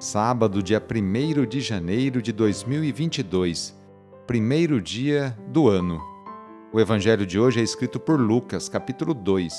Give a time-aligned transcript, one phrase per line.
[0.00, 3.78] sábado, dia 1 de janeiro de 2022,
[4.26, 6.00] primeiro dia do ano.
[6.72, 9.52] O evangelho de hoje é escrito por Lucas, capítulo 2,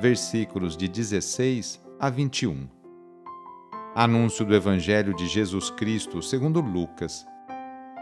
[0.00, 2.68] versículos de 16 a 21.
[3.94, 7.24] Anúncio do evangelho de Jesus Cristo, segundo Lucas.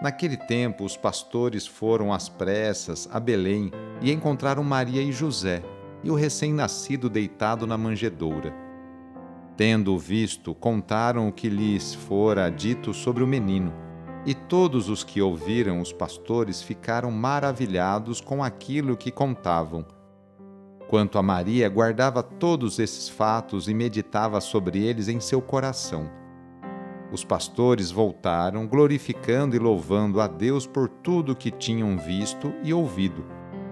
[0.01, 3.71] Naquele tempo, os pastores foram às pressas a Belém
[4.01, 5.63] e encontraram Maria e José
[6.03, 8.72] e o recém-nascido deitado na manjedoura.
[9.65, 13.73] Tendo-o visto, contaram o que lhes fora dito sobre o menino.
[14.27, 19.87] E todos os que ouviram os pastores ficaram maravilhados com aquilo que contavam.
[20.89, 26.11] Quanto a Maria, guardava todos esses fatos e meditava sobre eles em seu coração.
[27.13, 33.25] Os pastores voltaram, glorificando e louvando a Deus por tudo que tinham visto e ouvido,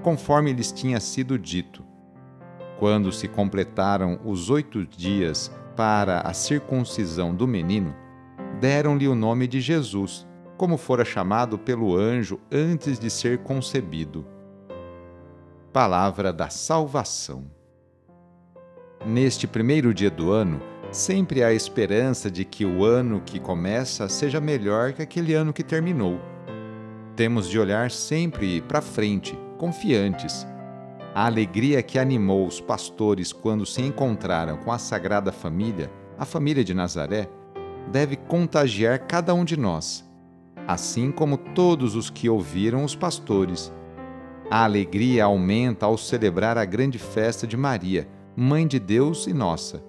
[0.05, 1.83] conforme lhes tinha sido dito.
[2.79, 7.95] Quando se completaram os oito dias para a circuncisão do menino,
[8.61, 10.27] deram-lhe o nome de Jesus,
[10.57, 14.27] como fora chamado pelo anjo antes de ser concebido.
[15.73, 17.51] Palavra da Salvação.
[19.07, 20.61] Neste primeiro dia do ano,
[20.91, 25.63] sempre há esperança de que o ano que começa seja melhor que aquele ano que
[25.63, 26.21] terminou.
[27.17, 30.47] Temos de olhar sempre para frente, confiantes
[31.15, 36.63] a alegria que animou os pastores quando se encontraram com a Sagrada Família, a família
[36.63, 37.29] de Nazaré,
[37.91, 40.09] deve contagiar cada um de nós,
[40.69, 43.73] assim como todos os que ouviram os pastores.
[44.49, 49.83] A alegria aumenta ao celebrar a grande festa de Maria, Mãe de Deus e nossa.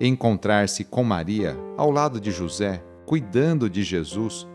[0.00, 4.46] Encontrar-se com Maria, ao lado de José, cuidando de Jesus,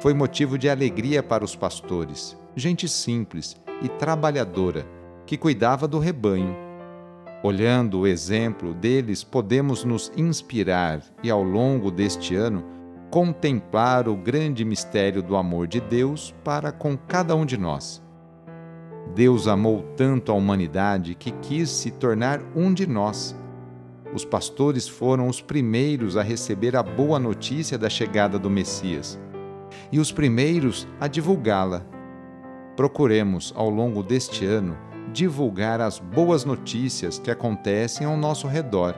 [0.00, 4.86] foi motivo de alegria para os pastores, gente simples e trabalhadora
[5.26, 6.54] que cuidava do rebanho.
[7.42, 12.64] Olhando o exemplo deles, podemos nos inspirar e, ao longo deste ano,
[13.10, 18.02] contemplar o grande mistério do amor de Deus para com cada um de nós.
[19.14, 23.36] Deus amou tanto a humanidade que quis se tornar um de nós.
[24.14, 29.20] Os pastores foram os primeiros a receber a boa notícia da chegada do Messias
[29.92, 31.84] e os primeiros a divulgá-la.
[32.76, 34.76] Procuremos, ao longo deste ano,
[35.14, 38.96] divulgar as boas notícias que acontecem ao nosso redor,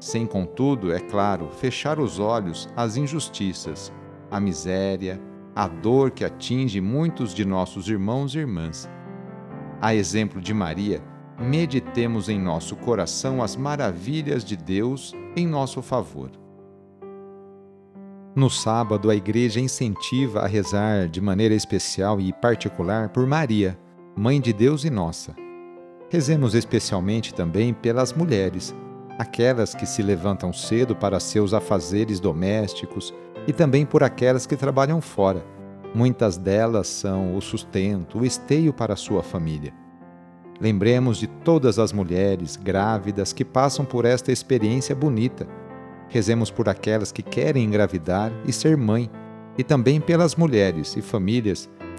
[0.00, 3.92] sem, contudo, é claro, fechar os olhos às injustiças,
[4.28, 5.20] à miséria,
[5.54, 8.90] à dor que atinge muitos de nossos irmãos e irmãs.
[9.80, 11.00] A exemplo de Maria,
[11.38, 16.30] meditemos em nosso coração as maravilhas de Deus em nosso favor.
[18.34, 23.78] No sábado, a Igreja incentiva a rezar de maneira especial e particular por Maria
[24.20, 25.34] Mãe de Deus e nossa.
[26.10, 28.74] Rezemos especialmente também pelas mulheres,
[29.18, 33.14] aquelas que se levantam cedo para seus afazeres domésticos
[33.46, 35.42] e também por aquelas que trabalham fora.
[35.94, 39.72] Muitas delas são o sustento, o esteio para a sua família.
[40.60, 45.48] Lembremos de todas as mulheres grávidas que passam por esta experiência bonita.
[46.10, 49.10] Rezemos por aquelas que querem engravidar e ser mãe,
[49.56, 51.70] e também pelas mulheres e famílias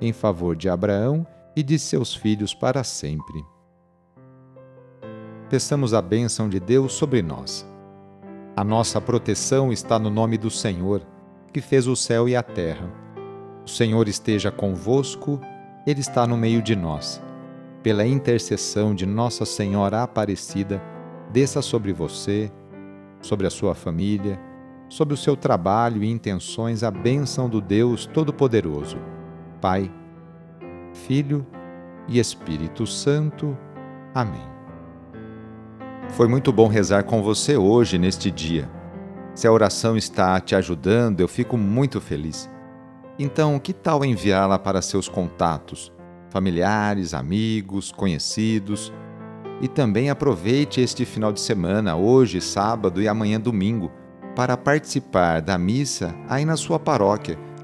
[0.00, 3.44] em favor de Abraão e de seus filhos para sempre.
[5.50, 7.66] Peçamos a bênção de Deus sobre nós.
[8.54, 11.02] A nossa proteção está no nome do Senhor,
[11.52, 12.92] que fez o céu e a terra.
[13.64, 15.40] O Senhor esteja convosco,
[15.86, 17.22] Ele está no meio de nós.
[17.82, 20.82] Pela intercessão de Nossa Senhora Aparecida,
[21.32, 22.52] desça sobre você,
[23.22, 24.38] sobre a sua família,
[24.88, 28.98] sobre o seu trabalho e intenções a bênção do Deus Todo-Poderoso,
[29.60, 29.90] Pai,
[30.92, 31.46] Filho
[32.08, 33.56] e Espírito Santo.
[34.14, 34.58] Amém.
[36.10, 38.68] Foi muito bom rezar com você hoje, neste dia.
[39.34, 42.50] Se a oração está te ajudando, eu fico muito feliz.
[43.18, 45.92] Então, que tal enviá-la para seus contatos,
[46.30, 48.92] familiares, amigos, conhecidos?
[49.60, 53.90] E também aproveite este final de semana, hoje, sábado e amanhã, domingo,
[54.34, 57.38] para participar da missa aí na sua paróquia,